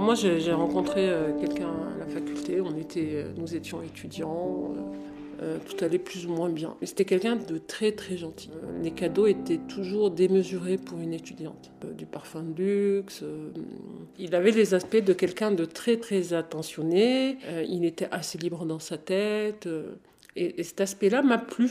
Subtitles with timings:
[0.00, 1.10] Moi j'ai rencontré
[1.40, 4.74] quelqu'un à la faculté, on était, nous étions étudiants.
[5.40, 6.74] Euh, tout allait plus ou moins bien.
[6.82, 8.50] C'était quelqu'un de très très gentil.
[8.56, 11.70] Euh, les cadeaux étaient toujours démesurés pour une étudiante.
[11.84, 13.22] Euh, du parfum de luxe.
[14.18, 17.38] il avait les aspects de quelqu'un de très très attentionné.
[17.68, 19.68] il était assez libre dans sa tête.
[20.34, 21.70] et cet aspect-là m'a plu.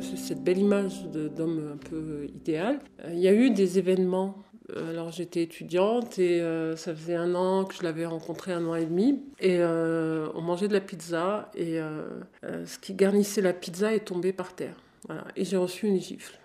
[0.00, 2.80] cette belle image d'homme un peu idéal.
[3.04, 4.42] Euh, il y a eu des événements.
[4.76, 8.66] Euh, alors j'étais étudiante et euh, ça faisait un an que je l'avais rencontré, un
[8.66, 9.22] an et demi.
[9.40, 11.78] Et on mangeait de la pizza et
[12.42, 14.76] ce qui garnissait la pizza est tombé par terre.
[15.36, 16.38] Et j'ai reçu une gifle.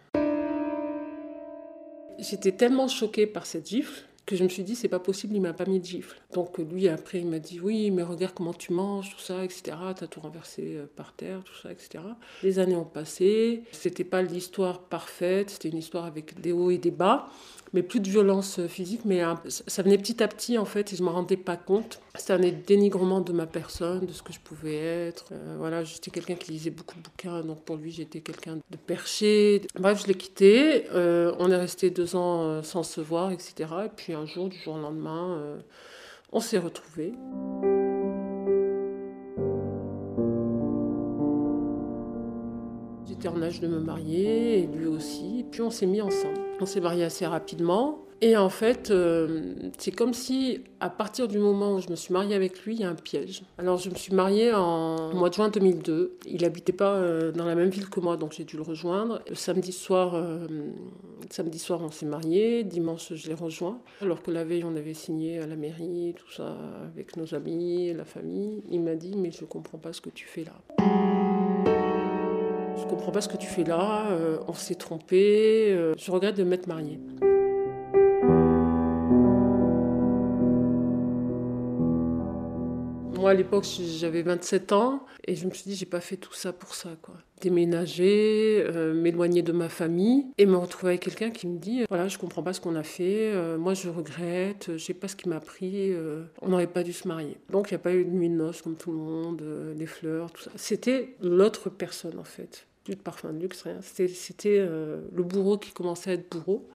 [2.19, 5.41] J'étais tellement choquée par cette gifle que je me suis dit c'est pas possible, il
[5.41, 6.17] m'a pas mis de gifle.
[6.33, 9.77] Donc lui après il m'a dit oui mais regarde comment tu manges, tout ça, etc.
[9.95, 12.03] T'as tout renversé euh, par terre, tout ça, etc.
[12.41, 16.77] Les années ont passé, c'était pas l'histoire parfaite, c'était une histoire avec des hauts et
[16.77, 17.29] des bas
[17.73, 21.01] mais plus de violence physique, mais ça venait petit à petit en fait, et je
[21.01, 21.99] ne me rendais pas compte.
[22.15, 25.25] C'était un dénigrement de ma personne, de ce que je pouvais être.
[25.31, 28.77] Euh, voilà, j'étais quelqu'un qui lisait beaucoup de bouquins, donc pour lui j'étais quelqu'un de
[28.77, 29.61] perché.
[29.79, 30.85] Bref, je l'ai quitté.
[30.91, 33.69] Euh, on est resté deux ans euh, sans se voir, etc.
[33.85, 35.57] Et puis un jour, du jour au lendemain,
[36.31, 37.13] on s'est retrouvés.
[43.07, 45.39] J'étais en âge de me marier, et lui aussi.
[45.39, 46.52] Et puis on s'est mis ensemble.
[46.63, 48.05] On s'est marié assez rapidement.
[48.21, 52.13] Et en fait, euh, c'est comme si, à partir du moment où je me suis
[52.13, 53.43] mariée avec lui, il y a un piège.
[53.57, 56.19] Alors, je me suis mariée en mois de juin 2002.
[56.25, 59.21] Il n'habitait pas euh, dans la même ville que moi, donc j'ai dû le rejoindre.
[59.33, 60.47] Samedi soir, euh,
[61.29, 62.63] samedi soir, on s'est mariés.
[62.63, 63.81] Dimanche, je l'ai rejoint.
[63.99, 66.55] Alors que la veille, on avait signé à la mairie, tout ça,
[66.95, 68.63] avec nos amis, la famille.
[68.71, 71.32] Il m'a dit, mais je ne comprends pas ce que tu fais là.
[72.83, 76.35] Je comprends pas ce que tu fais là, euh, on s'est trompé, euh, je regrette
[76.35, 76.99] de m'être mariée.
[83.15, 83.65] Moi, à l'époque,
[83.97, 86.89] j'avais 27 ans et je me suis dit, j'ai pas fait tout ça pour ça,
[87.01, 87.15] quoi.
[87.39, 92.09] Déménager, euh, m'éloigner de ma famille et me retrouver avec quelqu'un qui me dit, voilà,
[92.09, 95.29] je comprends pas ce qu'on a fait, moi je regrette, je sais pas ce qui
[95.29, 95.93] m'a pris,
[96.41, 97.37] on n'aurait pas dû se marier.
[97.49, 99.41] Donc il n'y a pas eu de nuit de noces comme tout le monde,
[99.73, 100.51] des fleurs, tout ça.
[100.57, 103.79] C'était l'autre personne en fait plus de parfum de luxe, rien.
[103.81, 106.67] C'était euh, le bourreau qui commençait à être bourreau.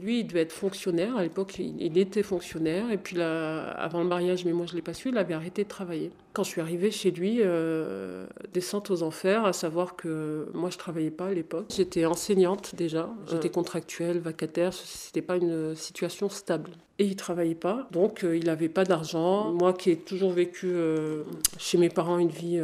[0.00, 1.16] Lui, il devait être fonctionnaire.
[1.16, 2.90] À l'époque, il était fonctionnaire.
[2.92, 5.34] Et puis, là, avant le mariage, mais moi, je ne l'ai pas su, il avait
[5.34, 6.12] arrêté de travailler.
[6.34, 10.76] Quand je suis arrivée chez lui, euh, descente aux enfers, à savoir que moi, je
[10.76, 11.66] ne travaillais pas à l'époque.
[11.74, 13.10] J'étais enseignante déjà.
[13.28, 14.72] J'étais contractuelle, vacataire.
[14.72, 16.70] Ce n'était pas une situation stable.
[17.02, 19.50] Et il travaillait pas, donc euh, il n'avait pas d'argent.
[19.50, 21.24] Moi qui ai toujours vécu euh,
[21.58, 22.62] chez mes parents une vie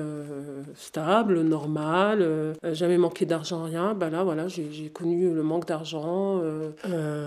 [0.76, 6.41] stable, normale, jamais manqué d'argent, rien, bah là voilà, j'ai connu le manque d'argent.
[6.88, 7.26] Euh,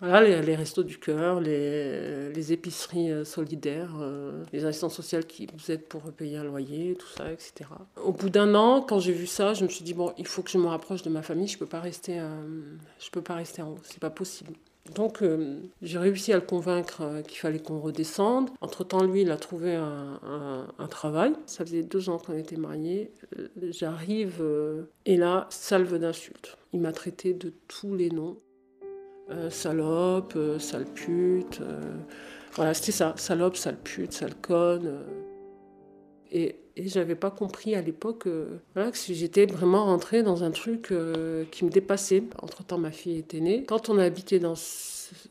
[0.00, 5.70] voilà, les, restos du cœur, les, épiceries euh, solidaires, euh, les assistantes sociales qui vous
[5.70, 7.70] aident pour payer un loyer, tout ça, etc.
[8.02, 10.42] Au bout d'un an, quand j'ai vu ça, je me suis dit bon, il faut
[10.42, 11.48] que je me rapproche de ma famille.
[11.48, 13.78] Je peux peux pas rester en haut.
[13.82, 14.52] C'est pas possible.
[14.94, 15.22] Donc
[15.82, 18.50] j'ai réussi à le convaincre qu'il fallait qu'on redescende.
[18.60, 21.32] Entre-temps, lui, il a trouvé un, travail.
[21.46, 23.12] Ça faisait deux ans qu'on était mariés.
[23.70, 24.42] J'arrive
[25.04, 26.56] et là, salve d'insultes.
[26.72, 28.38] Il m'a traité de tous les noms.
[29.30, 31.60] Euh, salope, euh, sale pute.
[31.60, 31.80] Euh,
[32.54, 33.14] voilà, c'était ça.
[33.16, 35.00] Salope, sale pute, sale conne.
[36.30, 38.28] et, et j'avais pas compris à l'époque
[38.74, 40.92] voilà, que j'étais vraiment rentrée dans un truc
[41.50, 42.22] qui me dépassait.
[42.42, 43.64] Entre-temps, ma fille était née.
[43.64, 44.54] Quand on a habité dans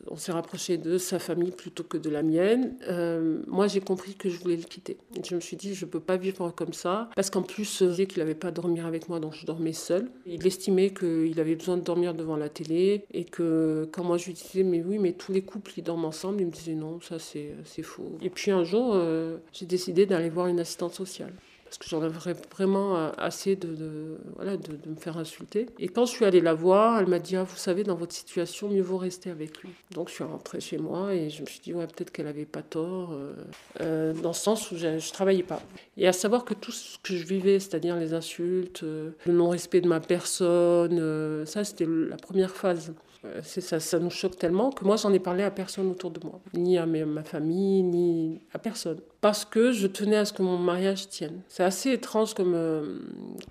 [0.07, 2.75] on s'est rapproché de sa famille plutôt que de la mienne.
[2.87, 4.97] Euh, moi, j'ai compris que je voulais le quitter.
[5.23, 7.09] Je me suis dit, je ne peux pas vivre comme ça.
[7.15, 9.73] Parce qu'en plus, il disait qu'il n'avait pas à dormir avec moi, donc je dormais
[9.73, 10.09] seule.
[10.25, 13.05] Il estimait qu'il avait besoin de dormir devant la télé.
[13.13, 16.05] Et que quand moi je lui disais, mais oui, mais tous les couples, ils dorment
[16.05, 18.17] ensemble, il me disait, non, ça c'est faux.
[18.21, 21.33] Et puis un jour, euh, j'ai décidé d'aller voir une assistante sociale.
[21.65, 25.65] Parce que j'en avais vraiment euh, assez de, voilà, de, me faire insulter.
[25.79, 28.13] Et quand je suis allée la voir, elle m'a dit ah, Vous savez, dans votre
[28.13, 29.71] situation, mieux vaut rester avec lui.
[29.91, 32.45] Donc je suis rentrée chez moi et je me suis dit Ouais, peut-être qu'elle n'avait
[32.45, 33.33] pas tort, euh,
[33.81, 35.61] euh, dans le sens où je ne travaillais pas.
[35.97, 39.87] Et à savoir que tout ce que je vivais, c'est-à-dire les insultes, le non-respect de
[39.87, 42.93] ma personne, ça c'était la première phase.
[43.25, 46.19] Euh, ça, ça, nous choque tellement que moi, j'en ai parlé à personne autour de
[46.23, 48.99] moi, ni à ma famille, ni à personne.
[49.21, 51.41] Parce que je tenais à ce que mon mariage tienne.
[51.47, 52.99] C'est assez étrange comme, euh,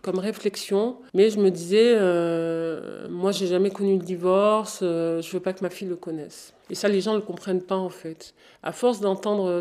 [0.02, 5.40] comme réflexion, mais je me disais, euh, moi, j'ai jamais connu le divorce, je veux
[5.40, 6.54] pas que ma fille le connaisse.
[6.70, 8.34] Et ça, les gens ne comprennent pas, en fait.
[8.62, 9.60] À force d'entendre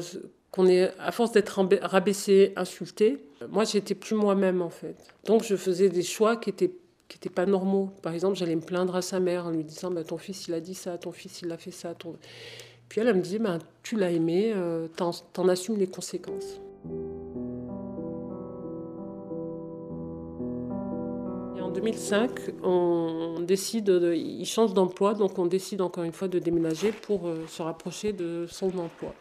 [0.52, 3.18] qu'on est, à force d'être rabaissé, insulté,
[3.50, 4.96] moi, j'étais plus moi-même, en fait.
[5.26, 6.72] Donc, je faisais des choix qui étaient
[7.14, 7.92] qui n'étaient pas normaux.
[8.02, 10.54] Par exemple, j'allais me plaindre à sa mère en lui disant bah, Ton fils, il
[10.56, 11.94] a dit ça, ton fils, il a fait ça.
[11.94, 12.16] Ton...
[12.90, 16.60] Puis elle, me disait bah, Tu l'as aimé, euh, t'en, assumes les conséquences.
[21.62, 22.32] En 2005,
[22.64, 27.28] on décide, de, il change d'emploi, donc on décide encore une fois de déménager pour
[27.28, 29.14] euh, se rapprocher de son emploi.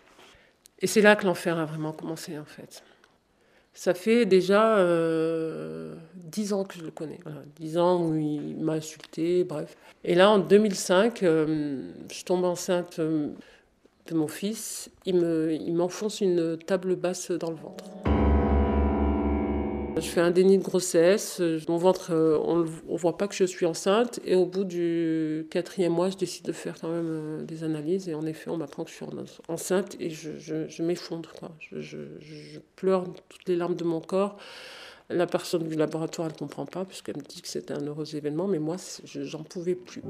[0.81, 2.83] Et c'est là que l'enfer a vraiment commencé en fait.
[3.75, 7.19] Ça fait déjà euh, 10 ans que je le connais.
[7.57, 9.77] 10 ans où il m'a insulté, bref.
[10.05, 13.29] Et là, en 2005, euh, je tombe enceinte euh,
[14.09, 14.91] de mon fils.
[15.07, 17.85] Il, me, il m'enfonce une table basse dans le ventre.
[19.97, 23.45] Je fais un déni de grossesse, mon ventre, euh, on ne voit pas que je
[23.45, 24.21] suis enceinte.
[24.25, 28.09] Et au bout du quatrième mois, je décide de faire quand même euh, des analyses.
[28.09, 29.07] Et en effet, on m'apprend que je suis
[29.49, 31.31] enceinte et je m'effondre.
[31.71, 34.39] Je, je, pleure toutes les larmes de mon corps.
[35.11, 38.17] La personne du laboratoire, elle ne comprend pas, puisqu'elle me dit que c'était un heureux
[38.17, 38.49] événement.
[38.49, 40.03] Mais moi, j'en pouvais plus.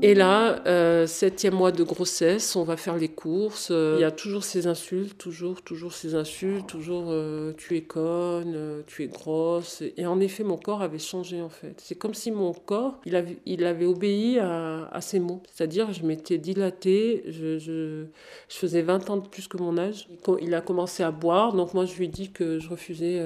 [0.00, 3.70] Et là, euh, septième mois de grossesse, on va faire les courses.
[3.72, 7.82] Euh, il y a toujours ces insultes, toujours, toujours ces insultes, toujours euh, tu es
[7.82, 9.82] conne, tu es grosse.
[9.96, 11.74] Et en effet, mon corps avait changé en fait.
[11.82, 15.42] C'est comme si mon corps, il avait, obéi à, à ces mots.
[15.52, 18.04] C'est-à-dire, je m'étais dilatée, je, je,
[18.48, 20.08] faisais 20 ans de plus que mon âge.
[20.40, 23.20] Il a commencé à boire, donc moi je lui ai dit que je refusais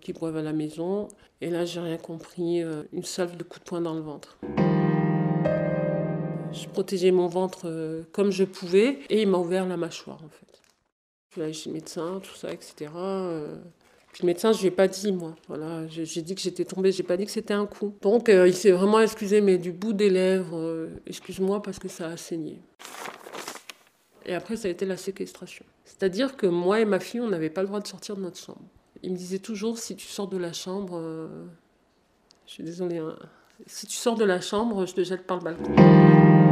[0.00, 1.08] qu'il boive à la maison.
[1.42, 2.62] Et là, j'ai rien compris,
[2.92, 4.38] une salve de coups de poing dans le ventre.
[6.54, 10.28] Je protégeais mon ventre euh, comme je pouvais et il m'a ouvert la mâchoire en
[10.28, 10.62] fait.
[11.28, 12.92] Je suis allée chez le médecin, tout ça, etc.
[12.96, 13.56] Euh.
[14.12, 15.34] Puis le médecin, je lui ai pas dit, moi.
[15.48, 17.96] Voilà, j'ai dit que j'étais tombée, j'ai pas dit que c'était un coup.
[18.02, 22.06] Donc euh, il s'est vraiment excusé, mais du bout des lèvres, excuse-moi parce que ça
[22.06, 22.60] a saigné.
[24.26, 25.64] Et après, ça a été la séquestration.
[25.84, 28.38] C'est-à-dire que moi et ma fille, on n'avait pas le droit de sortir de notre
[28.38, 28.62] chambre.
[29.02, 31.28] Il me disait toujours, si tu sors de la chambre,
[32.46, 33.16] je suis désolée, hein,
[33.66, 36.43] si tu sors de la chambre, je te jette par le balcon.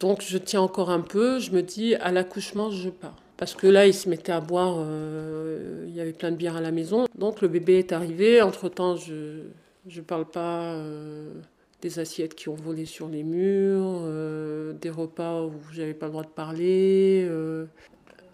[0.00, 3.16] Donc je tiens encore un peu, je me dis à l'accouchement je pars.
[3.36, 6.56] Parce que là il se mettait à boire, euh, il y avait plein de bière
[6.56, 7.06] à la maison.
[7.16, 9.40] Donc le bébé est arrivé, entre-temps je
[9.86, 11.32] ne parle pas euh,
[11.80, 16.12] des assiettes qui ont volé sur les murs, euh, des repas où j'avais pas le
[16.12, 17.26] droit de parler.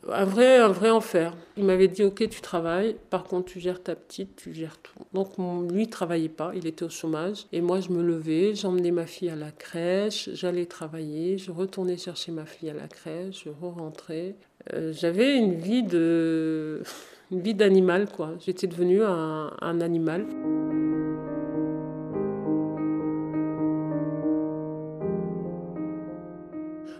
[0.08, 1.36] Un vrai, un vrai enfer.
[1.58, 4.98] Il m'avait dit Ok, tu travailles, par contre, tu gères ta petite, tu gères tout.
[5.12, 5.36] Donc,
[5.70, 7.46] lui, il travaillait pas, il était au chômage.
[7.52, 11.98] Et moi, je me levais, j'emmenais ma fille à la crèche, j'allais travailler, je retournais
[11.98, 14.36] chercher ma fille à la crèche, je re-rentrais.
[14.74, 16.82] Euh, J'avais une vie de.
[17.32, 18.32] Une vie d'animal, quoi.
[18.44, 20.26] J'étais devenue un, un animal.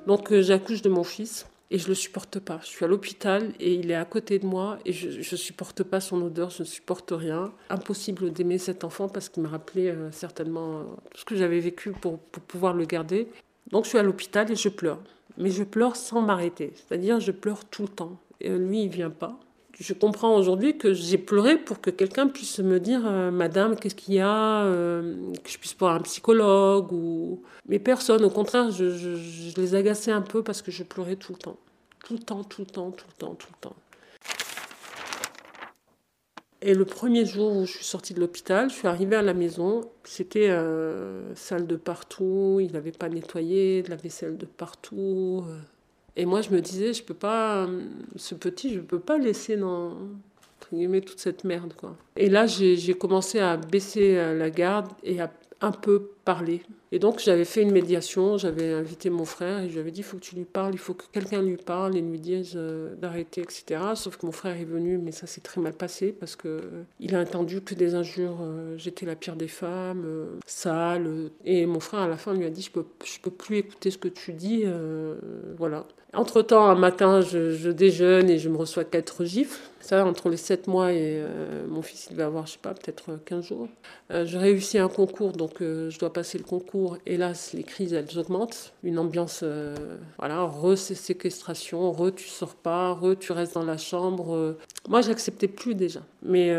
[0.07, 2.59] Donc, euh, j'accouche de mon fils et je le supporte pas.
[2.63, 5.83] Je suis à l'hôpital et il est à côté de moi et je ne supporte
[5.83, 7.53] pas son odeur, je ne supporte rien.
[7.69, 11.61] Impossible d'aimer cet enfant parce qu'il me rappelait euh, certainement euh, tout ce que j'avais
[11.61, 13.29] vécu pour, pour, pouvoir le garder.
[13.71, 14.99] Donc je suis à l'hôpital et je pleure.
[15.39, 16.73] Mais je pleure sans m'arrêter.
[16.75, 18.21] C'est-à-dire je pleure tout le temps.
[18.41, 19.39] Et lui, il vient pas.
[19.81, 23.95] Je comprends aujourd'hui que j'ai pleuré pour que quelqu'un puisse me dire euh, Madame, qu'est-ce
[23.95, 27.43] qu'il y a euh, Que je puisse voir un psychologue ou...
[27.67, 31.39] Mais personne, au contraire, je, les agaçais un peu parce que je pleurais tout le
[31.39, 31.57] temps.
[32.05, 33.77] Tout le temps, tout le temps, tout le temps, tout le temps.
[36.61, 39.33] Et le premier jour où je suis sortie de l'hôpital, je suis arrivée à la
[39.33, 39.91] maison.
[40.05, 45.43] C'était euh, salle de partout, il n'avait pas nettoyé, de la vaisselle de partout.
[46.21, 47.67] Et moi, je me disais, je peux pas,
[48.17, 49.97] ce petit, je peux pas laisser dans
[50.69, 51.97] toute cette merde, quoi.
[52.15, 56.61] Et là, j'ai commencé à baisser la garde et à un peu parler.
[56.93, 60.01] Et donc j'avais fait une médiation, j'avais invité mon frère et je lui avais dit
[60.01, 62.55] il faut que tu lui parles, il faut que quelqu'un lui parle et lui dise
[62.57, 63.81] euh, d'arrêter, etc.
[63.95, 66.83] Sauf que mon frère est venu, mais ça s'est très mal passé parce que euh,
[66.99, 70.05] il a entendu que des injures, euh, j'étais la pire des femmes,
[70.47, 71.31] sale.
[71.45, 73.93] Et mon frère à la fin lui a dit je peux, je peux plus écouter
[73.93, 74.65] ce que tu dis,
[75.57, 75.87] voilà.
[76.13, 79.61] Entre-temps, un matin, je, déjeune et je me reçois quatre gifles.
[79.81, 81.23] Ça, entre les sept mois et
[81.69, 83.69] mon fils, il va avoir, je sais pas, peut-être 15 jours.
[84.11, 86.80] Je réussis un concours, donc je dois passer le concours.
[87.07, 88.73] Hélas, les crises, elles augmentent.
[88.83, 89.45] Une ambiance,
[90.19, 94.57] voilà, re-séquestration, re tu sors pas, re tu restes dans la chambre.
[94.89, 96.01] Moi, j'acceptais plus déjà.
[96.23, 96.55] Mais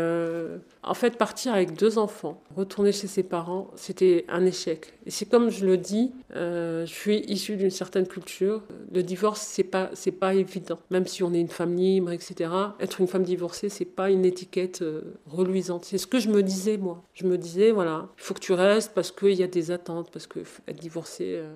[0.82, 4.92] en fait, partir avec deux enfants, retourner chez ses parents, c'était un échec.
[5.06, 8.62] Et c'est comme je le dis, je suis issue d'une certaine culture.
[8.92, 10.78] Le divorce, c'est pas, c'est pas évident.
[10.90, 12.50] Même si on est une femme libre, etc.
[12.80, 15.84] Être une femme divorcée, c'est pas une étiquette euh, reluisante.
[15.84, 17.02] C'est ce que je me disais, moi.
[17.14, 20.10] Je me disais, voilà, il faut que tu restes parce qu'il y a des attentes,
[20.12, 21.36] parce que être divorcée.
[21.36, 21.54] Euh,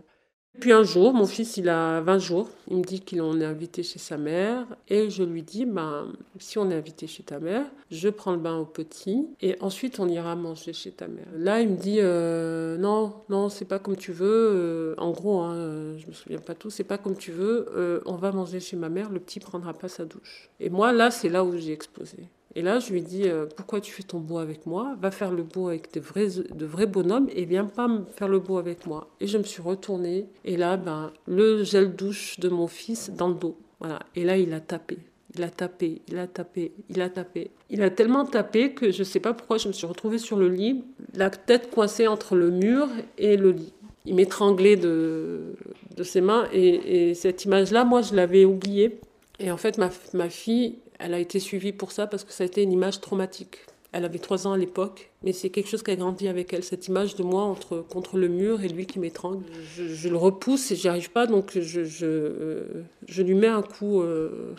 [0.59, 3.45] puis un jour, mon fils, il a 20 jours, il me dit qu'il en est
[3.45, 7.39] invité chez sa mère et je lui dis, ben, si on est invité chez ta
[7.39, 11.27] mère, je prends le bain au petit et ensuite on ira manger chez ta mère.
[11.37, 14.27] Là, il me dit, euh, non, non, c'est pas comme tu veux.
[14.55, 17.67] Euh, en gros, hein, je me souviens pas tout, c'est pas comme tu veux.
[17.77, 20.49] Euh, on va manger chez ma mère, le petit prendra pas sa douche.
[20.59, 22.17] Et moi, là, c'est là où j'ai explosé.
[22.57, 24.97] Et là, je lui dis euh, Pourquoi tu fais ton beau avec moi?
[25.01, 28.29] Va faire le beau avec de vrais, de vrais bonhommes et viens pas me faire
[28.29, 29.09] le beau avec moi.
[29.21, 30.27] Et je me suis retournée.
[30.47, 33.59] Et là, ben, le gel douche de mon fils dans le dos.
[33.79, 33.99] Voilà.
[34.15, 34.99] Et là, il a tapé.
[35.35, 37.51] Il a tapé, il a tapé, il a tapé.
[37.69, 40.39] Il a tellement tapé que je ne sais pas pourquoi je me suis retrouvée sur
[40.39, 40.83] le lit,
[41.13, 43.75] la tête coincée entre le mur et le lit.
[44.07, 45.57] Il m'étranglait de,
[45.95, 48.99] de ses mains et, et cette image-là, moi, je l'avais oubliée.
[49.39, 52.45] Et en fait, ma, ma fille, elle a été suivie pour ça parce que ça
[52.45, 53.59] a été une image traumatique.
[53.93, 56.63] Elle avait trois ans à l'époque, mais c'est quelque chose qui a grandi avec elle,
[56.63, 59.45] cette image de moi entre, contre le mur et lui qui m'étrangle.
[59.77, 63.63] Je, le repousse et j'y arrive pas, donc je, je, euh, je, lui mets un
[63.63, 64.55] coup euh,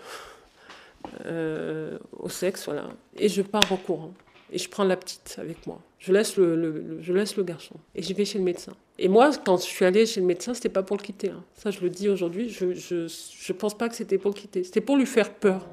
[1.25, 4.13] euh, au sexe, voilà, et je pars en courant.
[4.51, 5.82] Et je prends la petite avec moi.
[6.00, 7.75] Je laisse le, je laisse le garçon.
[7.96, 8.72] Et j'y vais chez le médecin.
[8.98, 11.32] Et moi, quand je suis allée chez le médecin, c'était pas pour le quitter.
[11.32, 11.44] Hein.
[11.53, 14.63] Ça, je le dis aujourd'hui, je, je, je pense pas que c'était pour le quitter.
[14.63, 15.67] C'était pour lui faire peur.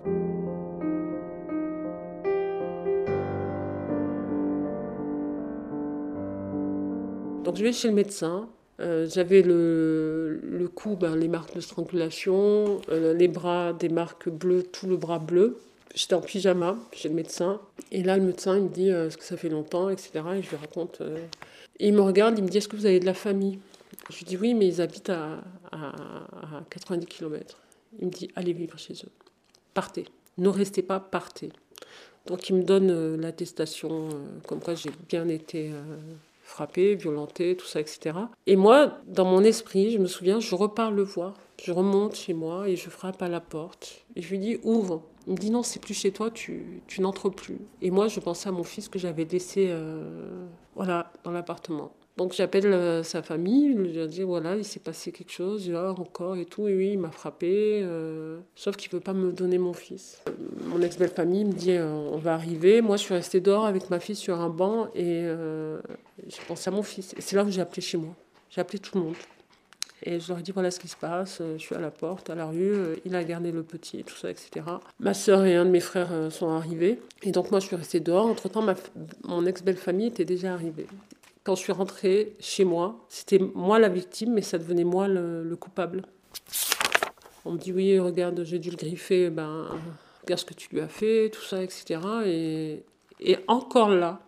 [7.54, 8.49] Je vais chez le médecin.
[8.80, 14.64] Euh, j'avais le, cou, ben, les marques de strangulation, euh, les bras, des marques bleues,
[14.64, 15.61] tout le bras bleu.
[15.94, 17.61] J'étais en pyjama chez le médecin.
[17.92, 20.11] Et là, le médecin, il me dit euh, Est-ce que ça fait longtemps etc.
[20.37, 21.00] Et je lui raconte.
[21.78, 23.61] Et il me regarde, il me dit Est-ce que vous avez de la famille?
[24.11, 25.40] Je lui dis Oui, mais ils habitent à
[26.70, 27.61] 90 km.
[28.00, 29.12] Il me dit Allez vivre chez eux.
[29.75, 30.06] Partez.
[30.38, 31.50] Ne restez pas, partez.
[32.26, 34.08] Donc il me donne l'attestation
[34.49, 35.70] comme quoi j'ai bien été
[36.44, 38.16] frappé, violenté, tout ça, etc.
[38.46, 41.34] Et moi, dans mon esprit, je me souviens, je repars le voir.
[41.62, 44.04] Je remonte chez moi et je frappe à la porte.
[44.14, 45.02] Et je lui dis, ouvre.
[45.26, 47.58] Il me dit, non, c'est plus chez toi, tu, tu n'entres plus.
[47.80, 51.92] Et moi, je pensais à mon fils que j'avais laissé euh, voilà, dans l'appartement.
[52.16, 55.92] Donc j'appelle euh, sa famille, je lui dis voilà, il s'est passé quelque chose, là
[55.99, 59.33] encore et tout, et oui, il m'a frappé, euh, sauf qu'il ne veut pas me
[59.33, 60.23] donner mon fils.
[60.66, 63.90] Mon ex-belle famille me dit euh, on va arriver, moi je suis restée dehors avec
[63.90, 65.25] ma fille sur un banc et
[66.28, 67.14] j'ai pensé à mon fils.
[67.14, 68.14] Et c'est là que j'ai appelé chez moi,
[68.49, 69.16] j'ai appelé tout le monde.
[70.06, 72.30] Et je leur ai dit voilà ce qui se passe, je suis à la porte,
[72.30, 74.66] à la rue, il a gardé le petit, tout ça, etc.
[75.00, 77.00] Ma soeur et un de mes frères sont arrivés.
[77.23, 78.26] Et donc moi je suis restée dehors.
[78.26, 78.75] Entre-temps, ma,
[79.25, 80.87] mon ex-belle famille était déjà arrivée
[81.44, 85.56] quand je suis rentrée chez moi, c'était moi la victime, mais ça devenait moi le,
[85.60, 86.02] coupable.
[87.44, 89.68] On me dit oui, regarde, j'ai dû le griffer, ben,
[90.22, 92.00] regarde ce que tu lui as fait, tout ça, etc.
[92.26, 94.20] Et, encore là,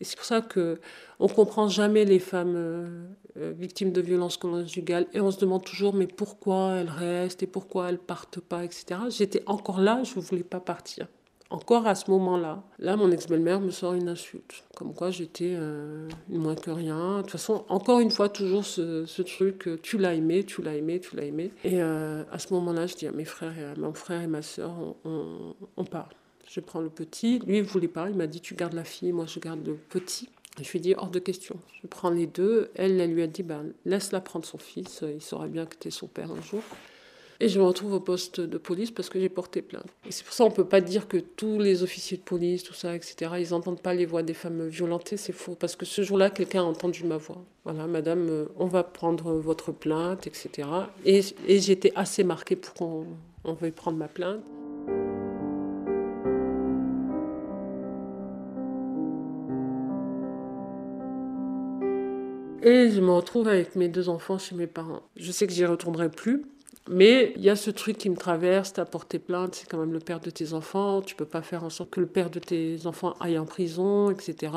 [0.00, 0.80] et c'est pour ça que
[1.18, 5.64] on comprend jamais les femmes euh, euh, victimes de violences conjugales et on se demande
[5.64, 9.00] toujours mais pourquoi elles restent et pourquoi elles partent pas, etc.
[9.10, 11.06] J'étais encore là, je voulais pas partir.
[11.52, 16.08] Encore à ce moment-là, là, mon ex-belle-mère me sort une insulte, comme quoi j'étais euh,
[16.30, 17.18] moins que rien.
[17.18, 20.74] De toute façon, encore une fois, toujours ce, truc, euh, tu l'as aimé, tu l'as
[20.74, 21.50] aimé, tu l'as aimé.
[21.62, 24.26] Et euh, à ce moment-là, je dis à mes frères, et à mon frère et
[24.26, 24.72] ma soeur,
[25.04, 26.08] on, on, part.
[26.48, 27.40] Je prends le petit.
[27.40, 28.08] Lui, il voulait pas.
[28.08, 30.30] Il m'a dit, tu gardes la fille, moi, je garde le petit.
[30.58, 31.56] Je lui ai dit, hors de question.
[31.82, 32.70] Je prends les deux.
[32.76, 35.04] Elle, elle lui a dit, ben, laisse-la prendre son fils.
[35.14, 36.62] Il saura bien que tu es son père un jour.
[37.42, 39.88] Et je me retrouve au poste de police parce que j'ai porté plainte.
[40.06, 42.62] Et c'est pour ça qu'on ne peut pas dire que tous les officiers de police,
[42.62, 45.16] tout ça, etc., ils n'entendent pas les voix des femmes violentées.
[45.16, 45.56] C'est faux.
[45.56, 47.42] Parce que ce jour-là, quelqu'un a entendu ma voix.
[47.64, 50.68] Voilà, madame, euh, on va prendre votre plainte, etc.
[51.04, 54.44] Et, et j'étais assez marquée pour qu'on veuille prendre ma plainte.
[62.62, 65.02] Et je me retrouve avec mes deux enfants chez mes parents.
[65.16, 66.44] Je sais que j'y retournerai plus.
[66.90, 69.92] Mais il y a ce truc qui me traverse, t'as porté plainte, c'est quand même
[69.92, 72.40] le père de tes enfants, tu peux pas faire en sorte que le père de
[72.40, 74.52] tes enfants aille en prison, etc.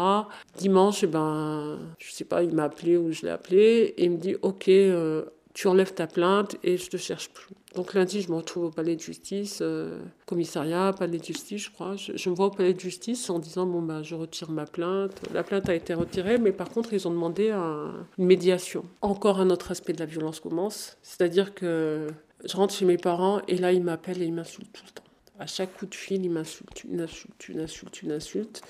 [0.57, 4.11] Dimanche, eh ben, je sais pas, il m'a appelé ou je l'ai appelé, et il
[4.11, 7.47] me dit, ok, euh, tu enlèves ta plainte et je te cherche plus.
[7.75, 11.71] Donc lundi, je me retrouve au palais de justice, euh, commissariat, palais de justice, je
[11.71, 11.95] crois.
[11.95, 15.13] Je, me vois au palais de justice en disant bon bah je retire ma plainte.
[15.33, 18.83] La plainte a été retirée, mais par contre ils ont demandé une médiation.
[19.01, 22.07] Encore un autre aspect de la violence commence, c'est-à-dire que
[22.43, 25.03] je rentre chez mes parents et là ils m'appellent et ils m'insultent tout le temps.
[25.39, 28.61] À chaque coup de fil, ils m'insultent, une insulte, une insulte, une insulte.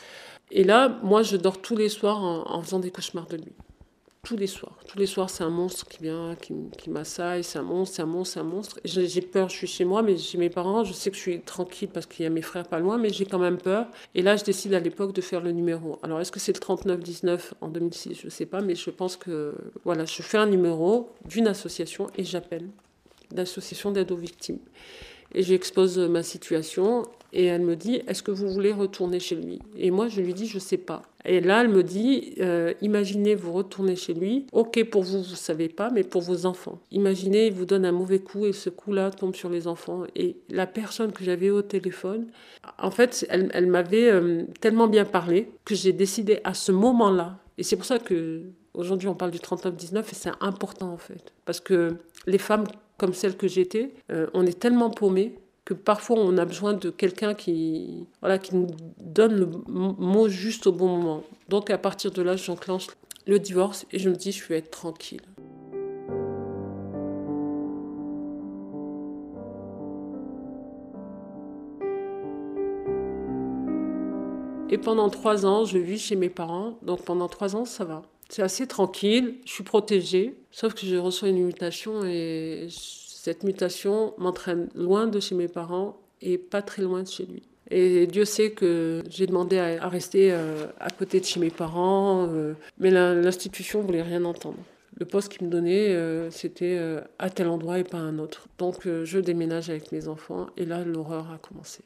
[0.52, 3.54] Et là, moi, je dors tous les soirs en faisant des cauchemars de lui
[4.26, 4.78] tous les soirs.
[4.88, 8.02] Tous les soirs, c'est un monstre qui vient, qui, qui m'assaille, c'est un monstre, c'est
[8.02, 8.80] un monstre, c'est un monstre.
[8.84, 11.42] J'ai peur, je suis chez moi, mais chez mes parents, je sais que je suis
[11.42, 13.86] tranquille parce qu'il y a mes frères pas loin, mais j'ai quand même peur.
[14.16, 16.00] Et là, je décide à l'époque de faire le numéro.
[16.02, 19.16] Alors, est-ce que c'est le 3919 en 2006 Je ne sais pas, mais je pense
[19.16, 19.54] que,
[19.84, 22.68] voilà, je fais un numéro d'une association et j'appelle
[23.32, 24.60] l'association d'aide aux victimes.
[25.36, 29.60] Et j'expose ma situation et elle me dit Est-ce que vous voulez retourner chez lui?
[29.78, 31.02] Et moi, je lui dis Je ne sais pas.
[31.26, 34.48] Et là, elle me dit euh, Imaginez, vous retournez chez lui.
[34.54, 36.80] Ok, pour vous, vous ne savez pas, mais pour vos enfants.
[36.92, 40.04] Imaginez, il vous donne un mauvais coup et ce coup-là tombe sur les enfants.
[40.16, 42.28] Et la personne que j'avais au téléphone,
[42.82, 47.40] en fait, elle, m'avait euh, tellement bien parlé que j'ai décidé à ce moment-là.
[47.58, 51.34] Et c'est pour ça que aujourd'hui on parle du 39-19 et c'est important en fait.
[51.46, 51.96] Parce que
[52.28, 52.66] les femmes
[52.98, 55.36] comme celle que j'étais, euh, on est tellement paumé
[55.66, 58.68] que parfois on a besoin de quelqu'un qui, voilà, qui nous
[59.00, 61.24] donne le mot juste au bon moment.
[61.50, 62.88] Donc à partir de là, j'enclenche
[63.26, 65.22] le divorce et je me dis je vais être tranquille.
[74.70, 76.78] Et pendant trois ans, je vis chez mes parents.
[76.82, 78.02] Donc pendant trois ans, ça va.
[78.30, 84.14] C'est assez tranquille, je suis protégée, sauf que je reçois une mutation et cette mutation
[84.18, 87.44] m'entraîne loin de chez mes parents et pas très loin de chez lui.
[87.72, 92.28] Et Dieu sait que j'ai demandé à, rester euh, à côté de chez mes parents,
[92.32, 94.58] euh, mais l'institution voulait rien entendre.
[94.98, 96.80] Le poste qu'il me donnait, euh, c'était
[97.20, 98.48] à tel endroit et pas à un autre.
[98.58, 101.82] Donc je déménage avec mes enfants et là l'horreur a commencé.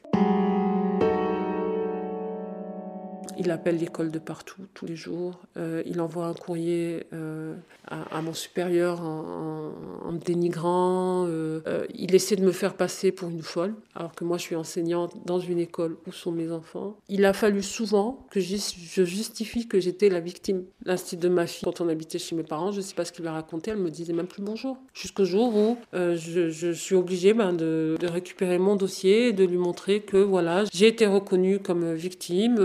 [3.42, 5.40] Il appelle l'école de partout, tous les jours.
[5.56, 7.54] Euh, il envoie un courrier euh,
[7.88, 11.24] à, mon supérieur en, me dénigrant.
[11.26, 14.56] Euh, il essaie de me faire passer pour une folle, alors que moi je suis
[14.56, 16.98] enseignante dans une école où sont mes enfants.
[17.08, 20.64] Il a fallu souvent que je justifie que j'étais la victime.
[20.84, 23.12] L'instit de ma fille, quand on habitait chez mes parents, je ne sais pas ce
[23.12, 24.76] qu'il a raconté, elle me disait même plus bonjour.
[24.92, 30.00] Jusqu'au jour où je, suis obligée ben, de, récupérer mon dossier et de lui montrer
[30.00, 32.58] que voilà, j'ai été reconnue comme victime.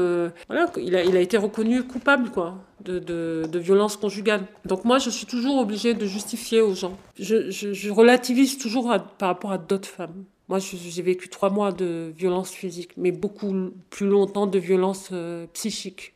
[0.78, 4.46] Il a, été reconnu coupable quoi, de, de, violence conjugale.
[4.66, 6.98] Donc moi, je suis toujours obligée de justifier aux gens.
[7.20, 10.26] Je, relativise toujours par rapport à d'autres femmes.
[10.48, 15.48] Moi, j'ai vécu trois mois de violence physique, mais beaucoup plus longtemps de violence euh,
[15.54, 16.14] psychique.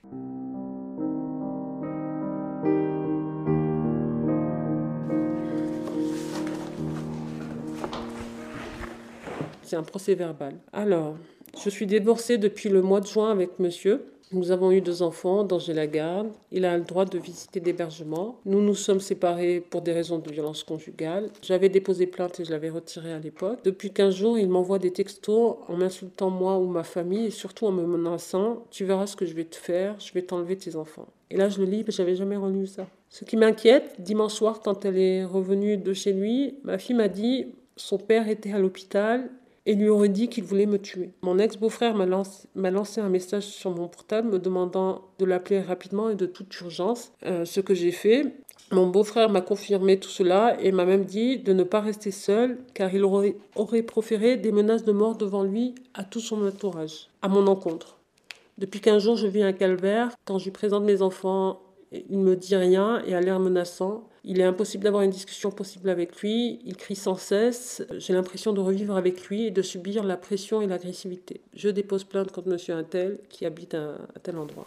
[9.63, 10.55] C'est un procès verbal.
[10.73, 11.15] Alors,
[11.63, 14.03] je suis divorcée depuis le mois de juin avec monsieur.
[14.31, 16.29] Nous avons eu deux enfants dont j'ai la garde.
[16.51, 18.39] Il a le droit de visiter l'hébergement.
[18.45, 21.31] Nous nous sommes séparés pour des raisons de violence conjugale.
[21.41, 23.59] J'avais déposé plainte et je l'avais retiré à l'époque.
[23.63, 27.65] Depuis 15 jours, il m'envoie des textos en m'insultant moi ou ma famille et surtout
[27.65, 30.75] en me menaçant Tu verras ce que je vais te faire, je vais t'enlever tes
[30.75, 31.07] enfants.
[31.31, 32.85] Et là, je le lis, mais j'avais jamais relu ça.
[33.09, 37.07] Ce qui m'inquiète, dimanche soir, quand elle est revenue de chez lui, ma fille m'a
[37.07, 37.47] dit
[37.79, 39.29] son père était à l'hôpital
[39.69, 41.11] et lui aurait dit qu'il voulait me tuer.
[41.21, 46.15] Mon ex-beau-frère m'a lancé, un message sur mon portable me demandant de l'appeler rapidement et
[46.15, 48.33] de toute urgence, euh, ce que j'ai fait.
[48.71, 52.57] Mon beau-frère m'a confirmé tout cela et m'a même dit de ne pas rester seul
[52.73, 53.35] car il aurait,
[53.83, 57.99] proféré des menaces de mort devant lui à tout son entourage, à mon encontre.
[58.57, 60.09] Depuis 15 jours, je vis un calvaire.
[60.25, 64.08] Quand je lui présente mes enfants, il ne me dit rien et a l'air menaçant.
[64.23, 66.59] Il est impossible d'avoir une discussion possible avec lui.
[66.65, 67.83] Il crie sans cesse.
[67.97, 71.41] J'ai l'impression de revivre avec lui et de subir la pression et l'agressivité.
[71.53, 74.65] Je dépose plainte contre monsieur Intel qui habite à, tel endroit.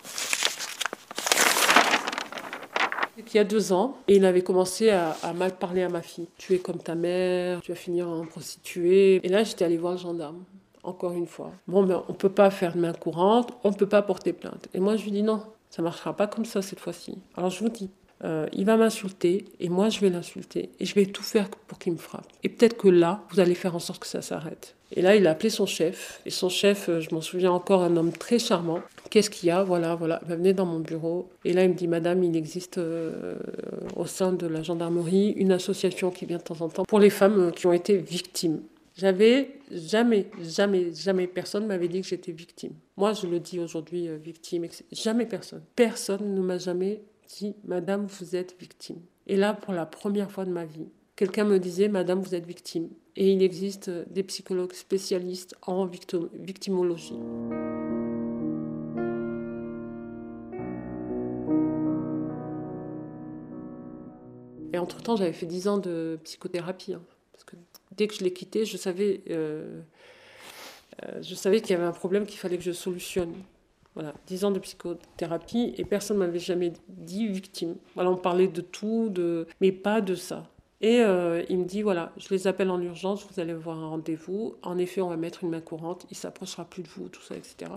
[3.19, 6.29] Il y a deux ans, et il avait commencé à, mal parler à ma fille.
[6.39, 9.21] Tu es comme ta mère, tu vas finir en prostituée.
[9.25, 10.45] Et là, j'étais allée voir le gendarme,
[10.83, 11.53] encore une fois.
[11.69, 14.33] Bon, ben, on ne peut pas faire de main courante, on ne peut pas porter
[14.33, 14.67] plainte.
[14.73, 17.19] Et moi, je lui dis non, ça ne marchera pas comme ça cette fois-ci.
[17.35, 17.91] Alors je vous dis,
[18.25, 21.79] euh, il va m'insulter et moi je vais l'insulter et je vais tout faire pour
[21.79, 22.27] qu'il me frappe.
[22.45, 24.77] Et peut-être que là, vous allez faire en sorte que ça s'arrête.
[24.95, 27.83] Et là, il a appelé son chef et son chef, euh, je m'en souviens encore,
[27.83, 28.81] un homme très charmant
[29.11, 29.63] Qu'est-ce qu'il y a?
[29.63, 30.23] Voilà, voilà.
[30.27, 31.29] Venez dans mon bureau.
[31.45, 32.81] Et là, il me dit, Madame, il existe
[33.95, 37.11] au sein de la gendarmerie une association qui vient de temps en temps pour les
[37.11, 38.63] femmes qui ont été victimes.
[38.97, 42.73] J'avais jamais, jamais, jamais personne m'avait dit que j'étais victime.
[42.97, 44.67] Moi, je le dis aujourd'hui, victime.
[44.93, 45.61] Jamais personne.
[45.77, 47.03] Personne ne m'a jamais
[47.39, 49.01] dit, Madame, vous êtes victime.
[49.27, 52.47] Et là, pour la première fois de ma vie, quelqu'un me disait, Madame, vous êtes
[52.47, 52.89] victime.
[53.17, 57.19] Et il existe des psychologues spécialistes en victimologie.
[64.73, 66.95] Et entre-temps, j'avais fait 10 ans de psychothérapie.
[66.95, 67.57] Hein, parce que
[67.97, 69.83] dès que je l'ai quitté, je savais, euh,
[71.05, 73.35] euh, je savais qu'il y avait un problème qu'il fallait que je solutionne.
[73.95, 77.77] Voilà, 10 ans de psychothérapie et personne ne m'avait jamais dit victime.
[77.95, 79.47] Voilà, on parlait de tout, de...
[79.61, 80.49] mais pas de ça.
[80.81, 83.89] Et euh, il me dit voilà, je les appelle en urgence, vous allez voir un
[83.89, 84.57] rendez-vous.
[84.63, 87.37] En effet, on va mettre une main courante, il s'approchera plus de vous, tout ça,
[87.37, 87.71] etc.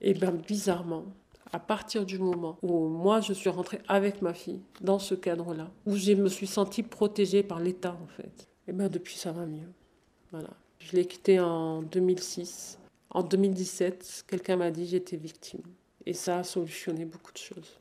[0.00, 1.04] Et bien, bizarrement,
[1.52, 5.70] à partir du moment où moi je suis rentrée avec ma fille dans ce cadre-là,
[5.86, 9.46] où je me suis sentie protégée par l'État en fait, et bien depuis ça va
[9.46, 9.72] mieux.
[10.30, 10.50] Voilà.
[10.78, 12.78] Je l'ai quitté en 2006.
[13.14, 15.62] En 2017, quelqu'un m'a dit j'étais victime.
[16.04, 17.78] Et ça a solutionné beaucoup de choses.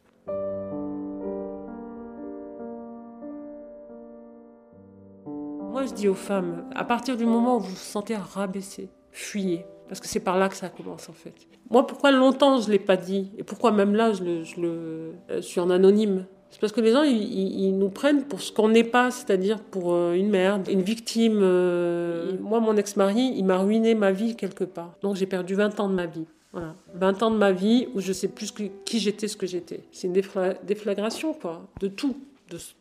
[5.72, 9.65] Moi, je dis aux femmes, à partir du moment où vous vous sentez rabaissé, fuyez.
[9.88, 11.34] Parce que c'est par là que ça commence en fait.
[11.72, 13.32] Moi, pourquoi longtemps je ne l'ai pas dit?
[13.39, 16.28] Et pourquoi même là, je, je suis en anonyme?
[16.54, 19.92] C'est parce que les gens, ils, nous prennent pour ce qu'on n'est pas, c'est-à-dire pour
[19.92, 21.39] euh, une merde, une victime.
[21.42, 22.34] Euh.
[22.39, 24.94] Moi, mon ex-mari, il m'a ruiné ma vie quelque part.
[25.02, 26.26] Donc j'ai perdu 20 ans de ma vie.
[26.52, 26.76] Voilà.
[26.94, 28.54] 20 ans de ma vie où je sais plus
[28.86, 29.80] qui j'étais, ce que j'étais.
[29.92, 30.13] C'est une
[30.63, 32.16] déflagration, quoi, de tout.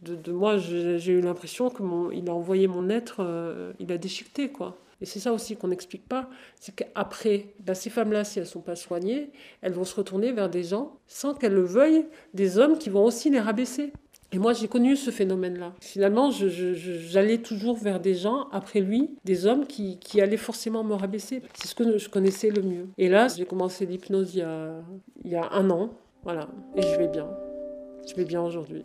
[0.02, 1.82] De, moi, j'ai eu l'impression que
[2.12, 4.76] il a envoyé mon être, euh, il a déchiqueté, quoi.
[5.02, 8.48] Et c'est ça aussi qu'on n'explique pas, c'est qu'après, ben, ces femmes-là, si elles ne
[8.48, 12.56] sont pas soignées, elles vont se retourner vers des gens, sans qu'elles le veuillent, des
[12.56, 13.92] hommes qui vont aussi les rabaisser.
[14.30, 15.74] Et moi, j'ai connu ce phénomène-là.
[15.80, 21.42] Finalement, j'allais toujours vers des gens, après lui, des hommes qui, allaient forcément me rabaisser.
[21.54, 22.86] C'est ce que je connaissais le mieux.
[22.96, 24.46] Et là, j'ai commencé l'hypnose il,
[25.24, 25.90] il y a un an.
[26.22, 26.48] Voilà.
[26.76, 27.28] Et je vais bien.
[28.08, 28.84] Je vais bien aujourd'hui.